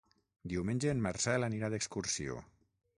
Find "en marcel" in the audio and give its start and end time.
0.95-1.47